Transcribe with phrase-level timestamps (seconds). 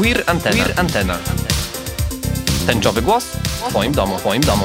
[0.00, 0.56] Queer Antena.
[0.56, 1.18] Queer Antena.
[2.66, 4.64] Tęczowy głos w Twoim domu, w Twoim domu.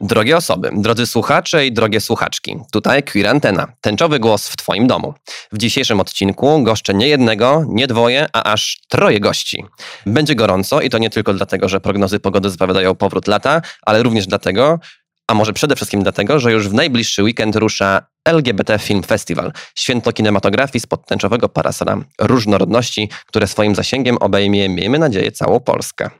[0.00, 5.14] Drogie osoby, drodzy słuchacze i drogie słuchaczki, tutaj Queer Antena, tęczowy głos w Twoim domu.
[5.52, 9.64] W dzisiejszym odcinku goszczę nie jednego, nie dwoje, a aż troje gości.
[10.06, 14.26] Będzie gorąco i to nie tylko dlatego, że prognozy pogody zapowiadają powrót lata, ale również
[14.26, 14.78] dlatego,
[15.26, 20.12] a może przede wszystkim dlatego, że już w najbliższy weekend rusza LGBT Film Festival, święto
[20.12, 26.10] kinematografii spod tęczowego parasola różnorodności, które swoim zasięgiem obejmie, miejmy nadzieję, całą Polskę.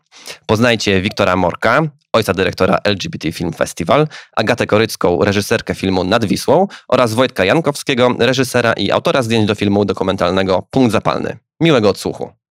[0.47, 7.15] Poznajcie Wiktora Morka, ojca dyrektora LGBT Film Festival, Agatę Korycką, reżyserkę filmu Nad Wisłą oraz
[7.15, 11.39] Wojtka Jankowskiego, reżysera i autora zdjęć do filmu dokumentalnego Punkt Zapalny.
[11.61, 12.44] Miłego odsłuchu.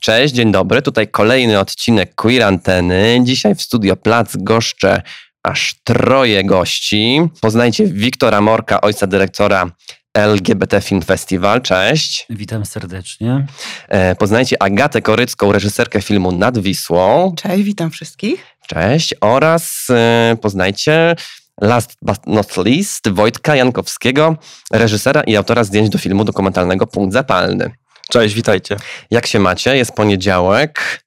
[0.00, 0.82] Cześć, dzień dobry.
[0.82, 3.20] Tutaj kolejny odcinek Queer Anteny.
[3.24, 5.02] Dzisiaj w Studio Plac goszczę
[5.42, 7.20] aż troje gości.
[7.40, 9.70] Poznajcie Wiktora Morka, ojca dyrektora
[10.14, 11.62] LGBT Film Festival.
[11.62, 12.26] Cześć.
[12.30, 13.46] Witam serdecznie.
[13.88, 17.34] E, poznajcie Agatę Korycką, reżyserkę filmu Nad Wisłą.
[17.36, 18.46] Cześć, witam wszystkich.
[18.68, 19.14] Cześć.
[19.20, 21.16] Oraz e, poznajcie
[21.60, 24.36] last but not least Wojtka Jankowskiego,
[24.72, 27.70] reżysera i autora zdjęć do filmu dokumentalnego Punkt Zapalny.
[28.10, 28.76] Cześć, witajcie.
[29.10, 29.76] Jak się macie?
[29.76, 31.04] Jest poniedziałek.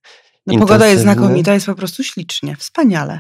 [0.48, 3.20] No, pogoda jest znakomita, jest po prostu ślicznie, wspaniale.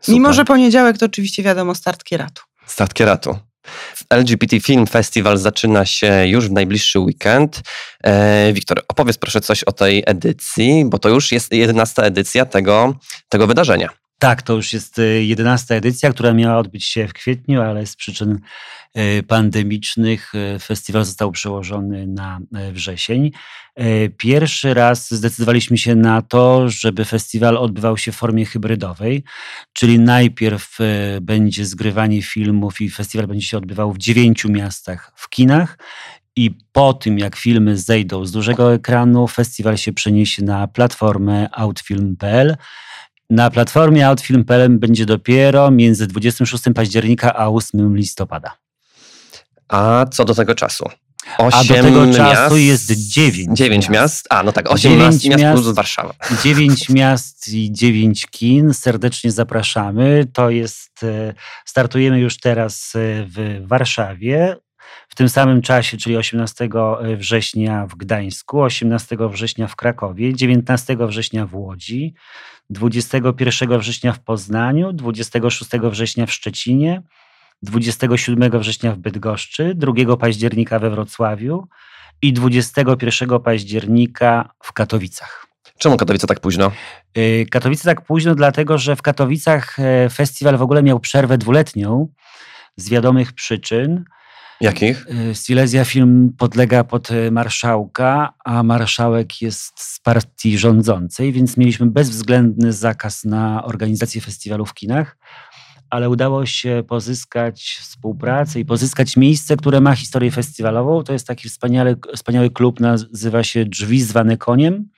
[0.00, 0.14] Super.
[0.14, 2.42] Mimo, że poniedziałek to oczywiście wiadomo start kieratu.
[2.66, 3.38] Start kieratu.
[4.10, 7.60] LGBT Film Festival zaczyna się już w najbliższy weekend.
[8.04, 12.94] E, Wiktor, opowiedz proszę coś o tej edycji, bo to już jest jedenasta edycja tego,
[13.28, 13.88] tego wydarzenia.
[14.18, 17.96] Tak, to już jest y, jedenasta edycja, która miała odbyć się w kwietniu, ale z
[17.96, 18.38] przyczyn
[18.96, 22.38] y, pandemicznych y, festiwal został przełożony na
[22.72, 23.30] wrzesień.
[24.16, 29.24] Pierwszy raz zdecydowaliśmy się na to, żeby festiwal odbywał się w formie hybrydowej,
[29.72, 30.78] czyli najpierw
[31.20, 35.78] będzie zgrywanie filmów i festiwal będzie się odbywał w dziewięciu miastach w kinach.
[36.36, 42.56] I po tym, jak filmy zejdą z dużego ekranu, festiwal się przeniesie na platformę outfilm.pl
[43.30, 48.56] na platformie Outfilm.pl będzie dopiero między 26 października a 8 listopada.
[49.68, 50.84] A co do tego czasu?
[51.38, 53.58] A do tego miast, czasu jest 9.
[53.58, 53.90] 9 miast.
[53.90, 54.26] miast.
[54.30, 56.14] A, no tak, 8 miast, miast plus Warszawa.
[56.44, 58.74] 9 miast i 9 kin.
[58.74, 60.26] Serdecznie zapraszamy.
[60.32, 64.56] To jest, e, startujemy już teraz e, w Warszawie.
[65.08, 66.68] W tym samym czasie, czyli 18
[67.16, 72.14] września w Gdańsku, 18 września w Krakowie, 19 września w Łodzi,
[72.70, 77.02] 21 września w Poznaniu, 26 września w Szczecinie,
[77.62, 81.68] 27 września w Bydgoszczy, 2 października we Wrocławiu
[82.22, 85.46] i 21 października w Katowicach.
[85.78, 86.72] Czemu Katowice tak późno?
[87.18, 92.08] Y, Katowice tak późno, dlatego że w Katowicach e, festiwal w ogóle miał przerwę dwuletnią
[92.76, 94.04] z wiadomych przyczyn.
[94.60, 95.06] Jakich?
[95.30, 101.86] Y, Silesia Film podlega pod y, marszałka, a marszałek jest z partii rządzącej, więc mieliśmy
[101.86, 105.18] bezwzględny zakaz na organizację festiwalu w kinach,
[105.90, 111.02] ale udało się pozyskać współpracę i pozyskać miejsce, które ma historię festiwalową.
[111.02, 114.88] To jest taki wspaniały, wspaniały klub, nazywa się Drzwi zwane koniem.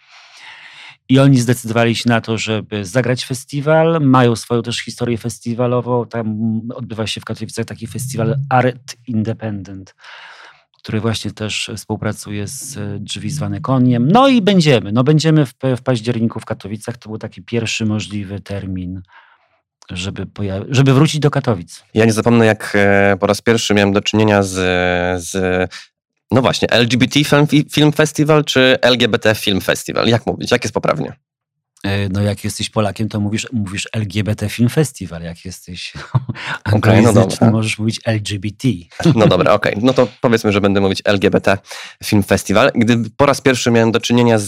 [1.09, 3.99] I oni zdecydowali się na to, żeby zagrać festiwal.
[4.01, 6.07] Mają swoją też historię festiwalową.
[6.07, 9.95] Tam odbywa się w Katowicach taki festiwal Art Independent,
[10.79, 14.09] który właśnie też współpracuje z drzwi zwane koniem.
[14.13, 14.93] No i będziemy.
[14.93, 16.97] No będziemy w, w październiku w Katowicach.
[16.97, 19.03] To był taki pierwszy możliwy termin
[19.91, 20.27] żeby,
[20.69, 21.85] żeby wrócić do Katowic.
[21.95, 24.55] Ja nie zapomnę, jak e, po raz pierwszy miałem do czynienia z,
[25.23, 25.35] z
[26.31, 30.09] no właśnie, LGBT Film, Film Festival czy LGBT Film Festival?
[30.09, 30.51] Jak mówić?
[30.51, 31.13] Jak jest poprawnie?
[31.85, 35.23] E, no jak jesteś Polakiem, to mówisz, mówisz LGBT Film Festival.
[35.23, 35.93] Jak jesteś
[36.73, 38.69] okay, no możesz mówić LGBT.
[39.15, 39.73] No dobra, okej.
[39.73, 39.85] Okay.
[39.85, 41.59] No to powiedzmy, że będę mówić LGBT
[42.05, 42.71] Film Festival.
[42.75, 44.47] Gdy po raz pierwszy miałem do czynienia z,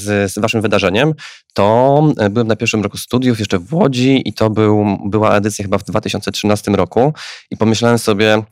[0.00, 1.14] z, z waszym wydarzeniem,
[1.54, 5.62] to e, byłem na pierwszym roku studiów jeszcze w Łodzi i to był, była edycja
[5.62, 7.14] chyba w 2013 roku
[7.50, 8.42] i pomyślałem sobie,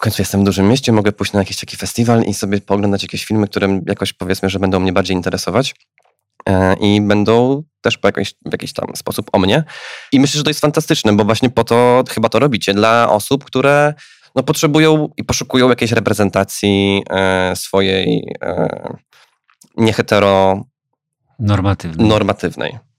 [0.00, 3.24] końcu jestem w dużym mieście, mogę pójść na jakiś taki festiwal i sobie pooglądać jakieś
[3.24, 5.74] filmy, które jakoś powiedzmy, że będą mnie bardziej interesować
[6.48, 9.64] e, i będą też po jakiś, w jakiś tam sposób o mnie.
[10.12, 13.44] I myślę, że to jest fantastyczne, bo właśnie po to chyba to robicie dla osób,
[13.44, 13.94] które
[14.34, 18.68] no, potrzebują i poszukują jakiejś reprezentacji e, swojej e,
[19.76, 20.64] niehetero
[21.38, 22.08] normatywnej.
[22.08, 22.89] normatywnej.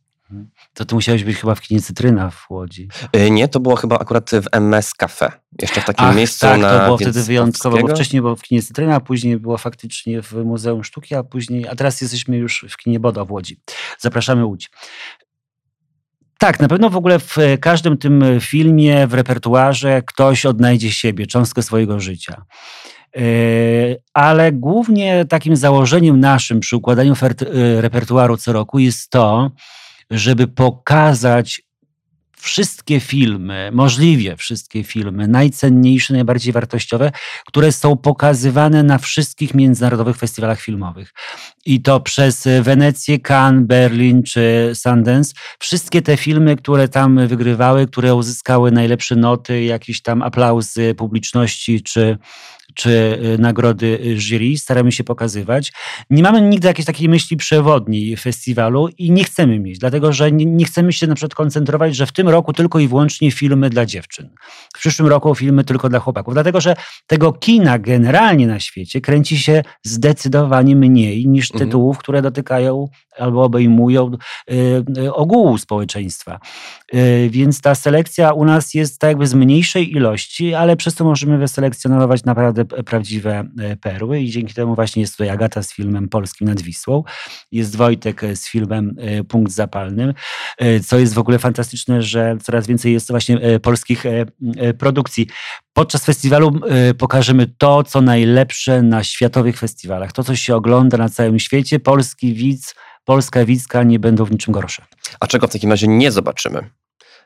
[0.74, 2.88] To ty musiałeś być chyba w kinie Cytryna w Łodzi.
[3.14, 5.32] E, nie, to było chyba akurat w MS Cafe.
[5.62, 8.42] Jeszcze w takim Ach, miejscu tak, na to było wtedy wyjątkowo, bo wcześniej było w
[8.42, 12.66] kinie Cytryna, a później było faktycznie w Muzeum Sztuki, a później, a teraz jesteśmy już
[12.70, 13.60] w kinie Boda w Łodzi.
[14.00, 14.70] Zapraszamy Łódź.
[16.40, 21.62] Tak, na pewno w ogóle w każdym tym filmie, w repertuarze ktoś odnajdzie siebie, cząstkę
[21.64, 22.46] swojego życia.
[23.16, 23.22] E,
[24.14, 29.52] ale głównie takim założeniem naszym przy układaniu e, repertuaru co roku jest to,
[30.12, 31.62] żeby pokazać
[32.42, 37.12] wszystkie filmy, możliwie wszystkie filmy, najcenniejsze, najbardziej wartościowe,
[37.46, 41.14] które są pokazywane na wszystkich międzynarodowych festiwalach filmowych.
[41.66, 45.34] I to przez Wenecję, Cannes, Berlin czy Sundance.
[45.60, 52.18] Wszystkie te filmy, które tam wygrywały, które uzyskały najlepsze noty, jakieś tam aplauzy publiczności czy
[52.74, 52.90] czy
[53.36, 55.74] y, nagrody jury, staramy się pokazywać.
[56.10, 60.46] Nie mamy nigdy jakiejś takiej myśli przewodniej festiwalu i nie chcemy mieć, dlatego że nie,
[60.46, 63.86] nie, chcemy się na przykład koncentrować, że w tym roku tylko i wyłącznie filmy dla
[63.86, 64.30] dziewczyn.
[64.76, 66.76] W przyszłym roku filmy tylko dla chłopaków, dlatego że
[67.08, 71.70] tego kina generalnie na świecie kręci się zdecydowanie mniej niż mhm.
[71.70, 72.88] tytułów, które dotykają
[73.22, 74.12] albo obejmują
[74.52, 76.40] y, y, ogółu społeczeństwa.
[76.94, 81.04] Y, więc ta selekcja u nas jest tak jakby z mniejszej ilości, ale przez to
[81.04, 83.44] możemy wyselekcjonować naprawdę prawdziwe
[83.82, 87.04] perły i dzięki temu właśnie jest tutaj Agata z filmem polskim nad Wisłą,
[87.52, 88.96] jest Wojtek z filmem
[89.28, 90.14] Punkt Zapalnym,
[90.86, 94.04] co jest w ogóle fantastyczne, że coraz więcej jest właśnie polskich
[94.78, 95.28] produkcji.
[95.74, 96.60] Podczas festiwalu
[96.98, 101.80] pokażemy to, co najlepsze na światowych festiwalach, to, co się ogląda na całym świecie.
[101.80, 102.76] Polski widz
[103.06, 104.86] Polska Wicka nie będą w niczym gorsze.
[105.20, 106.70] A czego w takim razie nie zobaczymy?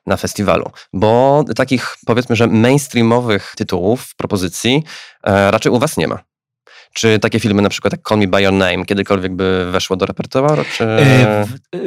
[0.06, 4.84] na festiwalu, bo takich powiedzmy, że mainstreamowych tytułów, propozycji
[5.24, 6.20] e, raczej u Was nie ma.
[6.98, 10.06] Czy takie filmy na przykład jak Call Me By Your Name kiedykolwiek by weszło do
[10.06, 10.64] repertuaru?
[10.78, 10.84] Czy...
[10.84, 11.46] E,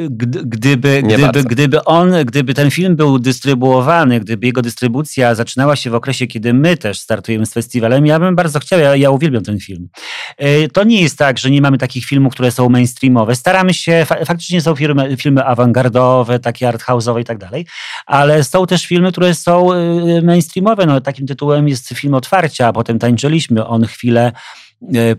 [0.09, 5.95] gdyby, gdyby, gdyby, on, gdyby ten film był dystrybuowany, gdyby jego dystrybucja zaczynała się w
[5.95, 9.59] okresie, kiedy my też startujemy z festiwalem, ja bym bardzo chciał, ja, ja uwielbiam ten
[9.59, 9.89] film.
[10.37, 13.35] E, to nie jest tak, że nie mamy takich filmów, które są mainstreamowe.
[13.35, 17.65] Staramy się, faktycznie są filmy, filmy awangardowe, takie arthouse'owe i tak dalej,
[18.05, 20.85] ale są też filmy, które są e, mainstreamowe.
[20.85, 24.68] No, takim tytułem jest film Otwarcia, a potem tańczyliśmy on chwilę E,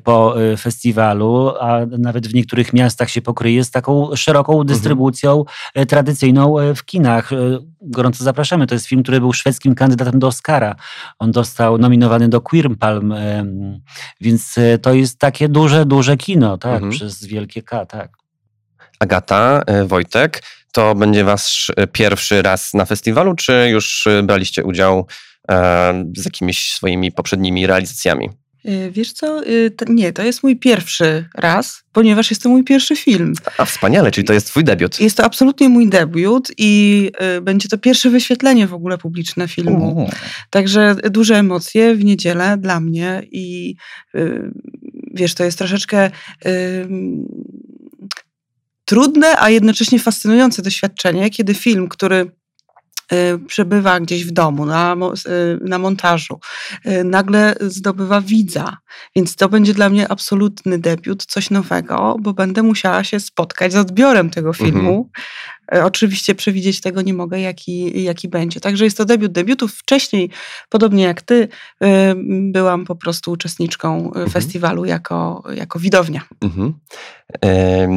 [0.05, 4.67] po e, festiwalu, a nawet w niektórych miastach się pokryje z taką szeroką mhm.
[4.67, 5.87] dystrybucją mhm.
[5.87, 7.31] tradycyjną w kinach.
[7.83, 8.67] Gorąco zapraszamy.
[8.67, 10.77] To jest film, który był szwedzkim kandydatem do Oscara.
[11.19, 13.15] On został nominowany do Queer Palm,
[14.21, 16.93] więc to jest takie duże, duże kino, tak, mhm.
[16.93, 18.11] przez wielkie K, tak.
[19.01, 20.43] Agata, Wojtek,
[20.73, 25.07] to będzie wasz pierwszy raz na festiwalu, czy już braliście udział
[26.17, 28.31] z jakimiś swoimi poprzednimi realizacjami?
[28.69, 29.47] Y, wiesz co?
[29.47, 33.35] Y, nie, to jest mój pierwszy raz, ponieważ jest to mój pierwszy film.
[33.59, 35.01] A wspaniale, czyli to jest twój debiut.
[35.01, 40.11] Jest to absolutnie mój debiut i y, będzie to pierwsze wyświetlenie w ogóle publiczne filmu.
[40.51, 43.75] Także duże emocje w niedzielę dla mnie i
[45.15, 46.11] wiesz, to jest troszeczkę
[48.85, 52.31] trudne, a jednocześnie fascynujące doświadczenie, kiedy film, który
[53.47, 54.97] przebywa gdzieś w domu, na,
[55.27, 56.41] y, na montażu,
[56.87, 58.77] y, nagle zdobywa widza.
[59.17, 63.77] Więc to będzie dla mnie absolutny debiut, coś nowego, bo będę musiała się spotkać z
[63.77, 65.11] odbiorem tego filmu.
[65.75, 68.61] E, oczywiście przewidzieć tego nie mogę, jaki, jaki będzie.
[68.61, 69.75] Także jest to debiut debiutów.
[69.75, 70.31] Wcześniej,
[70.69, 71.49] podobnie jak ty,
[72.53, 74.31] byłam po prostu uczestniczką mhm.
[74.31, 76.21] festiwalu jako, jako widownia.
[76.41, 76.75] Mhm.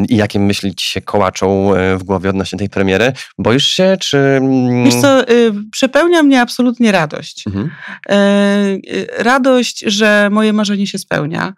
[0.09, 3.13] I jakie myśli ci się kołaczą e, w głowie odnośnie tej premiery?
[3.37, 4.17] Boisz się, czy...
[4.17, 7.47] Mm, Wiesz co, y, przepełnia mnie absolutnie radość.
[7.47, 7.71] Mhm.
[8.09, 8.15] E,
[8.93, 11.53] y, radość, że moje marzenie się spełnia.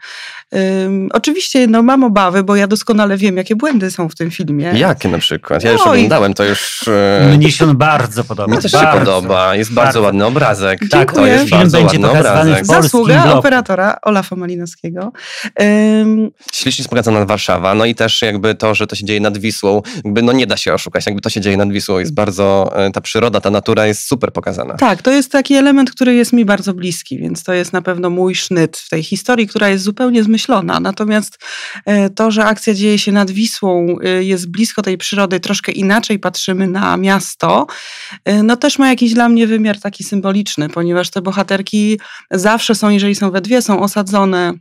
[1.13, 4.72] Oczywiście no, mam obawy, bo ja doskonale wiem, jakie błędy są w tym filmie.
[4.75, 5.63] Jakie na przykład?
[5.63, 6.88] Ja już no oglądałem to już...
[6.88, 8.55] E, Mnie się on bardzo podoba.
[8.55, 9.55] Mi też bardzo, się podoba.
[9.55, 10.79] Jest bardzo, bardzo ładny obrazek.
[10.91, 12.63] Tak, to jest film bardzo będzie pokazywany obrazek.
[12.63, 13.38] w Zasługa bloku.
[13.38, 15.12] operatora Olafa Malinowskiego.
[15.59, 17.75] Um, Ślicznie pokazana Warszawa.
[17.75, 20.57] No i też jakby to, że to się dzieje nad Wisłą, jakby no nie da
[20.57, 21.05] się oszukać.
[21.05, 22.71] Jakby to się dzieje nad Wisłą jest bardzo...
[22.75, 24.74] E, ta przyroda, ta natura jest super pokazana.
[24.74, 28.09] Tak, to jest taki element, który jest mi bardzo bliski, więc to jest na pewno
[28.09, 30.79] mój sznyt w tej historii, która jest zupełnie zmyślona.
[30.79, 31.39] Natomiast
[31.85, 36.67] e, to, że akcja dzieje się nad Wisłą, jest blisko tej przyrody, troszkę inaczej patrzymy
[36.67, 37.67] na miasto,
[38.29, 41.99] y, no też ma jakiś dla mnie wymiar taki symboliczny, ponieważ te bohaterki
[42.31, 44.53] zawsze są, jeżeli są we dwie, są osadzone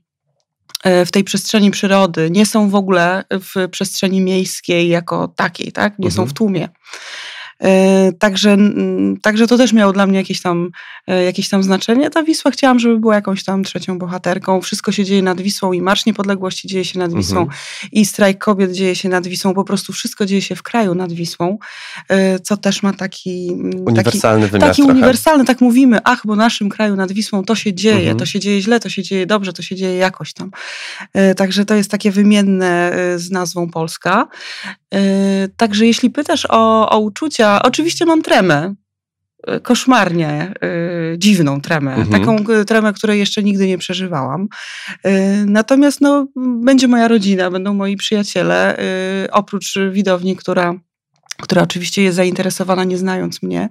[0.86, 5.98] y, w tej przestrzeni przyrody, nie są w ogóle w przestrzeni miejskiej jako takiej, tak?
[5.98, 6.12] Nie mhm.
[6.16, 6.68] są w tłumie.
[7.62, 8.56] E, także,
[9.23, 10.70] także to też miało dla mnie jakieś tam,
[11.06, 12.11] e, jakieś tam znaczenie.
[12.11, 14.61] Ta Wisła chciałam, żeby była jakąś tam trzecią bohaterką.
[14.61, 17.23] Wszystko się dzieje nad Wisłą i Marsz Niepodległości dzieje się nad mhm.
[17.23, 17.58] Wisłą mhm.
[17.92, 19.54] i strajk kobiet dzieje się nad Wisłą.
[19.54, 21.58] Po prostu wszystko dzieje się w kraju nad Wisłą,
[22.08, 23.50] e, co też ma taki...
[23.87, 24.92] Uniwersalny taki, wymiar Taki trochę.
[24.92, 28.18] uniwersalny, tak mówimy, ach, bo naszym kraju nad Wisłą to się dzieje, mhm.
[28.18, 30.50] to się dzieje źle, to się dzieje dobrze, to się dzieje jakoś tam.
[31.37, 34.28] Także to jest takie wymienne z nazwą Polska.
[35.56, 38.75] Także jeśli pytasz o, o uczucia, A oczywiście mam tremę.
[39.56, 40.54] y, Koszmarnie,
[41.14, 41.94] y, dziwną tremę.
[41.94, 42.20] Mhm.
[42.20, 44.49] Taką y, tremę, której jeszcze nigdy nie przeżywałam.
[45.06, 45.11] Y,
[45.46, 48.78] natomiast no, będzie moja rodzina, będą moi przyjaciele,
[49.25, 50.75] y, oprócz widowni, która,
[51.42, 53.68] która oczywiście jest zainteresowana, nie znając mnie.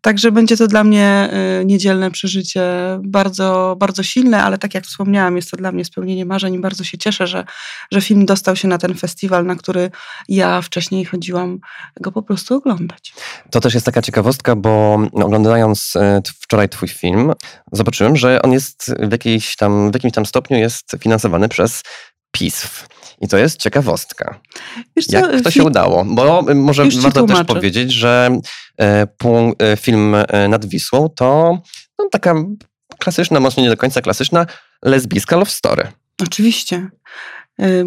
[0.00, 2.62] Także będzie to dla mnie y, niedzielne przeżycie
[3.02, 6.84] bardzo, bardzo silne, ale tak jak wspomniałam, jest to dla mnie spełnienie marzeń i bardzo
[6.84, 7.44] się cieszę, że,
[7.92, 9.90] że film dostał się na ten festiwal, na który
[10.28, 11.58] ja wcześniej chodziłam
[12.00, 13.12] go po prostu oglądać.
[13.50, 17.32] To też jest taka ciekawostka, bo oglądając t- wczoraj twój film,
[17.72, 18.94] zobaczyłem, że on jest
[19.52, 21.82] w, tam, w jakimś tam stopniu jest finansowany przez
[22.32, 22.86] PISF.
[23.20, 24.40] I to jest ciekawostka.
[24.96, 26.04] Wiesz co, Jak to się udało?
[26.04, 28.38] Bo y, może warto też powiedzieć, że
[29.18, 30.16] pu- e, film
[30.48, 31.58] nad Wisłą to
[31.98, 32.34] no, taka
[32.98, 34.46] klasyczna, może nie do końca klasyczna,
[34.84, 35.86] lesbijska love story.
[36.22, 36.88] Oczywiście.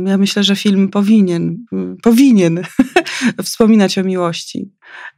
[0.06, 2.64] Ja myślę, że film powinien, y, powinien
[3.44, 4.72] wspominać o miłości.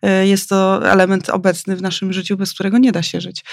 [0.06, 3.44] Y, Jest to element obecny w naszym życiu, bez którego nie da się żyć.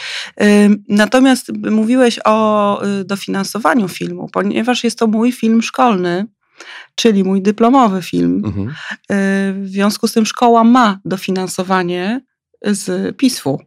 [0.89, 6.27] Natomiast mówiłeś o y, dofinansowaniu filmu, ponieważ jest to mój film szkolny,
[6.95, 8.43] czyli mój dyplomowy film.
[8.45, 8.69] Mhm.
[8.69, 8.73] Y,
[9.63, 12.21] W związku z tym szkoła ma dofinansowanie
[12.63, 13.61] z PISF-u.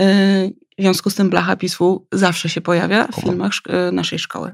[0.00, 3.52] Y, W związku z tym blacha PISF-u zawsze się pojawia w filmach
[3.88, 4.52] y, naszej szkoły.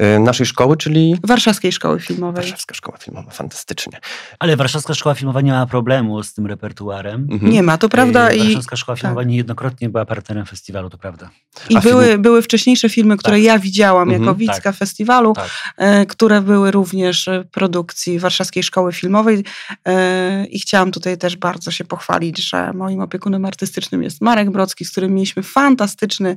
[0.00, 2.42] E, Naszej szkoły, czyli Warszawskiej Szkoły Filmowej.
[2.42, 4.00] Warszawska Szkoła Filmowa, fantastycznie.
[4.38, 7.28] Ale Warszawska Szkoła Filmowa nie ma problemu z tym repertuarem.
[7.30, 7.52] Mhm.
[7.52, 8.30] Nie ma, to prawda.
[8.32, 11.30] Yy, I, Warszawska Szkoła Filmowa niejednokrotnie była partnerem festiwalu, to prawda.
[11.68, 13.42] i A były, były wcześniejsze filmy, które Tak.
[13.44, 15.48] ja widziałam jako Mhm, widzka festiwalu, Tak.
[15.76, 19.44] e, które były również e, produkcji Warszawskiej Szkoły Filmowej.
[19.86, 24.84] E, I chciałam tutaj też bardzo się pochwalić, że moim opiekunem artystycznym jest Marek Brocki,
[24.84, 26.36] z którym mieliśmy fantastyczny,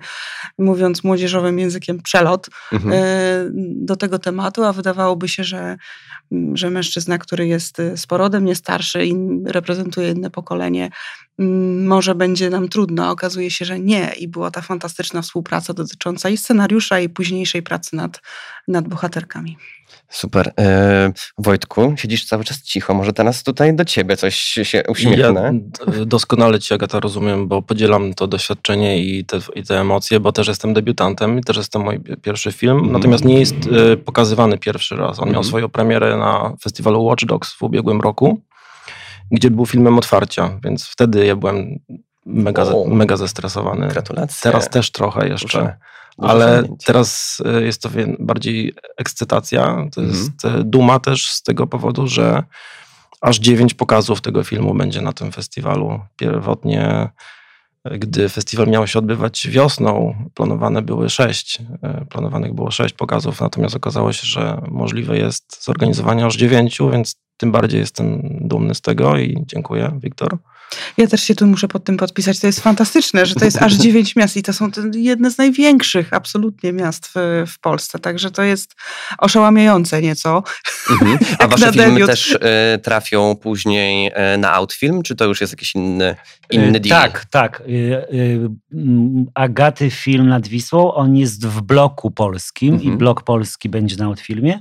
[0.58, 2.94] mówiąc młodzieżowym językiem, przelot Mhm.
[3.76, 5.78] Do tego tematu, a wydawałoby się, że,
[6.54, 10.90] że mężczyzna, który jest sporodem, nie starszy i reprezentuje inne pokolenie,
[11.40, 13.12] mm, może będzie nam trudno.
[13.12, 14.14] Okazuje się, że nie.
[14.20, 18.22] I była ta fantastyczna współpraca dotycząca i scenariusza, i późniejszej pracy nad,
[18.68, 19.58] nad bohaterkami.
[20.12, 20.54] Super.
[20.60, 22.94] E, Wojtku, siedzisz cały czas cicho.
[22.94, 25.54] Może teraz tutaj do ciebie coś się uśmiechnę.
[25.98, 30.32] Ja doskonale Cię, Agata, rozumiem, bo podzielam to doświadczenie i te, i te emocje, bo
[30.32, 32.74] też jestem debiutantem i też jest to mój pi- pierwszy film.
[32.78, 32.92] Mhm.
[32.94, 33.56] Natomiast nie jest
[33.94, 35.20] e, pokazywany pierwszy raz.
[35.20, 35.44] On miał Mhm.
[35.44, 38.42] swoją premierę na festiwalu Watch Dogs w ubiegłym roku,
[39.32, 41.80] gdzie był filmem otwarcia, więc wtedy ja byłem
[42.26, 42.86] mega, O.
[42.88, 43.88] mega zestresowany.
[43.88, 44.38] Gratulacje.
[44.44, 45.58] Teraz też trochę jeszcze.
[45.60, 45.78] Duże
[46.18, 47.90] Ale teraz e, jest to
[48.20, 49.64] bardziej ekscytacja.
[49.66, 50.08] To Mhm.
[50.10, 52.44] jest e, duma też z tego powodu, że
[53.22, 56.00] aż dziewięć pokazów tego filmu będzie na tym festiwalu.
[56.16, 57.10] Pierwotnie,
[57.84, 61.60] e, gdy festiwal miał się odbywać wiosną, planowane były sześć.
[62.10, 67.52] Planowanych było sześć pokazów, natomiast okazało się, że możliwe jest zorganizowanie aż dziewięciu, więc tym
[67.52, 70.38] bardziej jestem dumny z tego i dziękuję, Wiktor.
[70.98, 72.40] Ja też się tu muszę pod tym podpisać.
[72.40, 76.14] To jest fantastyczne, że to jest aż dziewięć miast i to są jedne z największych
[76.14, 78.00] absolutnie miast w, w Polsce.
[78.00, 78.76] Także to jest
[79.18, 80.44] oszałamiające nieco.
[80.92, 81.18] Mhm.
[81.40, 82.08] A wasze filmy debiut.
[82.08, 86.16] też e, trafią później e, na Outfilm, czy to już jest jakiś inny,
[86.52, 87.02] inny Y, deal?
[87.02, 87.62] Tak, tak.
[87.62, 87.72] Y,
[88.14, 88.50] y,
[89.36, 92.94] Agaty film nad Wisłą, on jest w bloku polskim Mhm.
[92.94, 94.60] i blok polski będzie na Outfilmie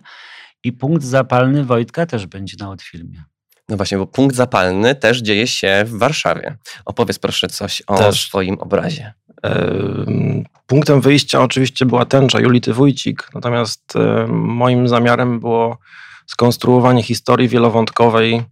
[0.64, 3.22] i punkt zapalny Wojtka też będzie na Outfilmie.
[3.70, 6.56] No właśnie, bo punkt zapalny też dzieje się w Warszawie.
[6.84, 8.26] Opowiedz proszę coś o Też.
[8.26, 9.12] swoim obrazie.
[9.42, 13.94] Em, Punktem wyjścia oczywiście była tęcza Julity Wójcik, natomiast
[14.28, 15.78] moim zamiarem było
[16.26, 18.42] skonstruowanie historii wielowątkowej,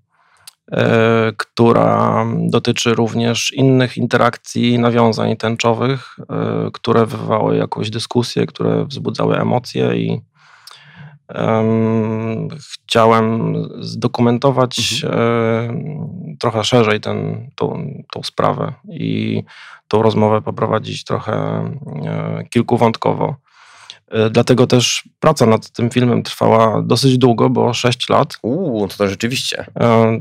[0.72, 8.84] e, która dotyczy również innych interakcji i nawiązań tęczowych, e, które wywołały jakąś dyskusję, które
[8.84, 10.20] wzbudzały emocje i
[11.28, 15.68] em, chciałem zdokumentować e,
[16.40, 19.44] trochę szerzej ten, tą, tą sprawę i
[19.88, 23.36] tą rozmowę poprowadzić trochę e, kilkuwątkowo.
[24.08, 28.34] E, Dlatego też praca nad tym filmem trwała dosyć długo, bo 6 lat.
[28.42, 29.66] Uuu, to, to rzeczywiście.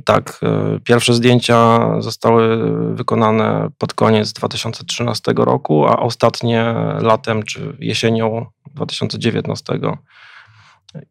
[0.05, 0.39] Tak,
[0.83, 2.57] pierwsze zdjęcia zostały
[2.95, 8.45] wykonane pod koniec 2013 roku, a ostatnie latem czy jesienią
[8.75, 9.79] 2019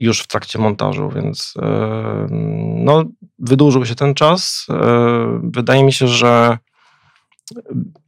[0.01, 2.27] już w trakcie montażu, więc e,
[2.77, 3.05] no,
[3.39, 4.67] wydłużył się ten czas.
[4.71, 6.59] E, Wydaje mi się, że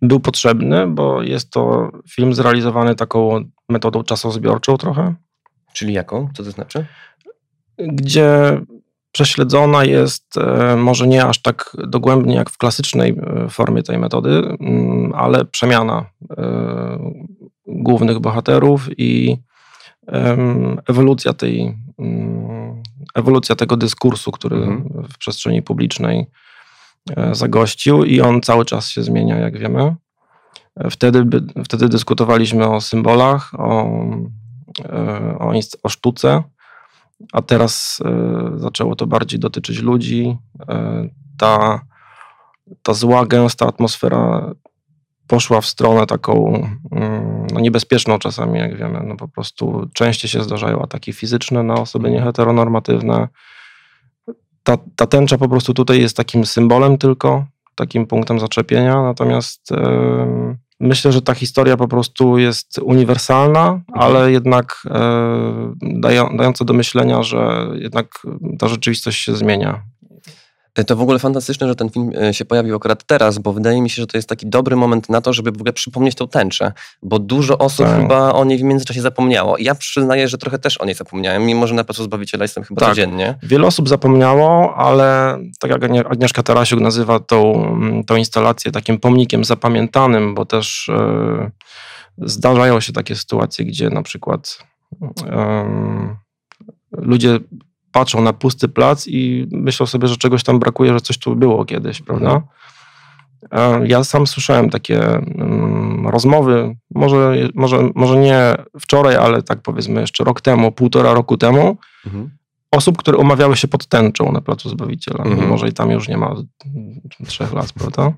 [0.02, 5.14] był potrzebny, bo jest to film zrealizowany taką metodą czasozbiorczą trochę,
[5.72, 6.28] Czyli jaką?
[6.36, 6.86] Co to znaczy?
[7.78, 8.60] gdzie
[9.12, 13.16] prześledzona jest e, może nie aż tak dogłębnie jak w klasycznej
[13.48, 16.06] formie tej metody, mm, ale przemiana
[17.66, 19.38] głównych bohaterów i
[20.88, 22.82] ewolucja tej mm,
[23.14, 25.04] ewolucja tego dyskursu, który Mhm.
[25.12, 26.26] w przestrzeni publicznej
[27.32, 29.94] zagościł i on cały czas się zmienia, jak wiemy.
[30.90, 31.24] Wtedy,
[31.64, 34.00] wtedy dyskutowaliśmy o symbolach, o,
[35.38, 36.42] o, o sztuce,
[37.32, 38.02] a teraz
[38.56, 40.36] zaczęło to bardziej dotyczyć ludzi.
[41.38, 41.80] Ta,
[42.82, 44.52] ta zła, gęsta atmosfera
[45.28, 46.54] poszła w stronę taką
[46.92, 49.00] mm, no, niebezpieczną czasami, jak wiemy.
[49.06, 53.28] No, po prostu częściej się zdarzają ataki fizyczne na osoby nieheteronormatywne.
[54.62, 60.56] Ta, ta tęcza po prostu tutaj jest takim symbolem tylko, takim punktem zaczepienia, natomiast yy,
[60.80, 63.84] myślę, że ta historia po prostu jest uniwersalna, mhm.
[63.94, 68.08] ale jednak yy, dają, dająca do myślenia, że jednak
[68.58, 69.82] ta rzeczywistość się zmienia
[70.84, 73.90] to w ogóle fantastyczne, że ten film e, się pojawił akurat teraz, bo wydaje mi
[73.90, 76.72] się, że to jest taki dobry moment na to, żeby w ogóle przypomnieć tą tęczę,
[77.02, 78.00] bo dużo osób tak.
[78.00, 79.58] chyba o niej w międzyczasie zapomniało.
[79.58, 82.80] Ja przyznaję, że trochę też o niej zapomniałem, mimo że na Placu Zbawiciela jestem chyba
[82.80, 82.88] tak.
[82.88, 83.38] codziennie.
[83.42, 87.72] Wiele osób zapomniało, ale tak jak Agnieszka Tarasiuk nazywa tą,
[88.06, 90.90] tą instalację takim pomnikiem zapamiętanym, bo też
[92.18, 94.58] yy, zdarzają się takie sytuacje, gdzie na przykład
[95.00, 95.08] yy,
[96.92, 97.38] ludzie
[97.92, 101.64] patrzą na pusty plac i myślą sobie, że czegoś tam brakuje, że coś tu było
[101.64, 102.30] kiedyś, prawda?
[102.30, 102.48] Mhm.
[103.86, 105.00] Ja sam słyszałem takie
[105.38, 111.36] um, rozmowy, może, może, może nie wczoraj, ale tak powiedzmy jeszcze rok temu, półtora roku
[111.36, 111.76] temu,
[112.06, 112.30] mhm.
[112.70, 115.48] osób, które umawiały się pod tęczą na Placu Zbawiciela, mhm.
[115.48, 116.34] może i tam już nie ma
[117.26, 118.12] trzech lat, prawda?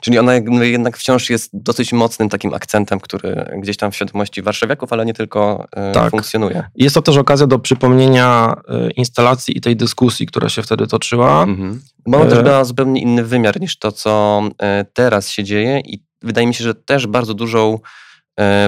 [0.00, 4.42] Czyli ona no, jednak wciąż jest dosyć mocnym takim akcentem, który gdzieś tam w świadomości
[4.42, 6.10] warszawiaków, ale nie tylko e, tak.
[6.10, 6.64] funkcjonuje.
[6.74, 11.42] Jest to też okazja do przypomnienia e, instalacji i tej dyskusji, która się wtedy toczyła.
[11.42, 11.80] Mhm.
[12.06, 16.02] Bo ona też miała zupełnie inny wymiar niż to, co e, teraz się dzieje i
[16.22, 17.78] wydaje mi się, że też bardzo dużą E,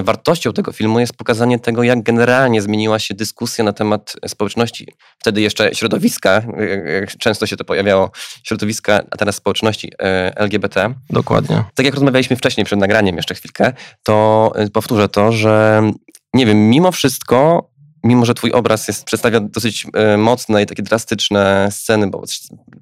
[0.03, 4.87] wartością tego filmu jest pokazanie tego, jak generalnie zmieniła się dyskusja na temat społeczności,
[5.19, 6.41] wtedy jeszcze środowiska,
[7.19, 8.11] często się to pojawiało,
[8.43, 10.93] środowiska, a teraz społeczności e, LGBT.
[11.09, 11.63] Dokładnie.
[11.75, 13.73] Tak jak rozmawialiśmy wcześniej przed nagraniem, jeszcze chwilkę,
[14.03, 15.81] to e, powtórzę to, że
[16.33, 17.71] nie wiem, mimo wszystko
[18.03, 22.23] mimo że twój obraz jest, przedstawia dosyć mocne i takie drastyczne sceny, bo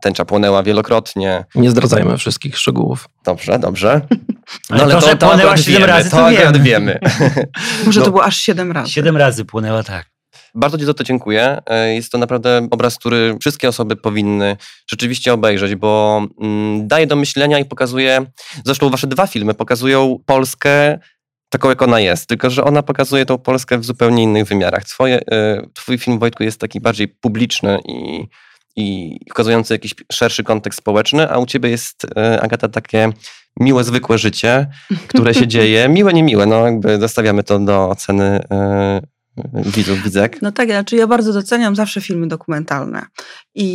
[0.02, 1.46] tęcza płonęła wielokrotnie.
[1.56, 3.10] Nie zdradzajmy wszystkich szczegółów.
[3.26, 4.02] Dobrze, dobrze.
[4.70, 6.60] No ale, ale to, że to płonęła siedem razy, to, to wiemy.
[6.60, 7.00] wiemy.
[7.86, 8.92] Może no, to było aż siedem razy.
[8.92, 10.06] Siedem razy płonęła, tak.
[10.56, 11.62] Bardzo Ci za to dziękuję.
[11.66, 14.58] E, jest to naprawdę obraz, który wszystkie osoby powinny
[14.88, 18.26] rzeczywiście obejrzeć, bo mm, daje do myślenia i pokazuje,
[18.66, 21.00] zresztą Wasze dwa filmy pokazują Polskę
[21.50, 24.84] taką, jak ona jest, tylko że ona pokazuje tą Polskę w zupełnie innych wymiarach.
[24.86, 28.28] Twoje, e, twój film, Wojtku, jest taki bardziej publiczny i,
[28.80, 33.10] i pokazujący jakiś szerszy kontekst społeczny, a u ciebie jest, e, Agata, takie
[33.60, 34.68] miłe, zwykłe życie,
[35.08, 35.90] które się dzieje.
[35.90, 39.02] Miłe, niemiłe, no jakby zostawiamy to do oceny e,
[39.54, 40.42] widzów, widzek.
[40.42, 43.06] No tak, znaczy ja bardzo doceniam zawsze filmy dokumentalne
[43.56, 43.66] I,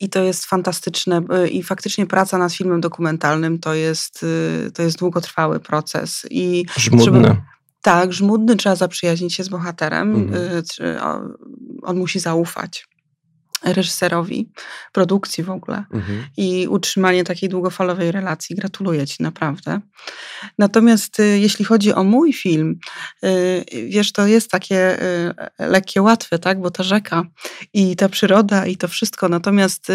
[0.00, 4.24] i, i to jest fantastyczne i faktycznie praca nad filmem dokumentalnym to jest,
[4.74, 6.26] to jest długotrwały proces.
[6.30, 7.36] I Żmudny.
[7.82, 10.64] Tak, żmudny, trzeba zaprzyjaźnić się z bohaterem, mhm.
[11.82, 12.86] On musi zaufać
[13.64, 14.50] reżyserowi,
[14.92, 16.26] produkcji w ogóle mhm.
[16.36, 18.56] i utrzymanie takiej długofalowej relacji.
[18.56, 19.80] Gratuluję Ci naprawdę.
[20.58, 22.78] Natomiast y, jeśli chodzi o mój film,
[23.24, 26.60] y, wiesz, to jest takie y, lekkie, łatwe, tak?
[26.60, 27.22] Bo ta rzeka
[27.72, 29.28] i ta przyroda i to wszystko.
[29.28, 29.92] Natomiast